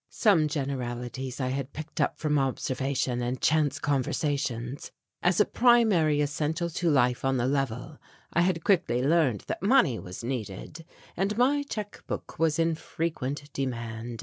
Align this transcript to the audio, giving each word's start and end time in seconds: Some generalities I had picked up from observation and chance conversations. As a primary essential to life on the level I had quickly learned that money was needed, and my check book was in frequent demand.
Some 0.09 0.47
generalities 0.47 1.39
I 1.39 1.49
had 1.49 1.73
picked 1.73 2.01
up 2.01 2.17
from 2.17 2.39
observation 2.39 3.21
and 3.21 3.39
chance 3.39 3.77
conversations. 3.77 4.89
As 5.21 5.39
a 5.39 5.45
primary 5.45 6.21
essential 6.21 6.71
to 6.71 6.89
life 6.89 7.23
on 7.23 7.37
the 7.37 7.45
level 7.45 7.99
I 8.33 8.41
had 8.41 8.63
quickly 8.63 9.03
learned 9.03 9.41
that 9.41 9.61
money 9.61 9.99
was 9.99 10.23
needed, 10.23 10.85
and 11.15 11.37
my 11.37 11.61
check 11.61 12.03
book 12.07 12.39
was 12.39 12.57
in 12.57 12.73
frequent 12.73 13.53
demand. 13.53 14.19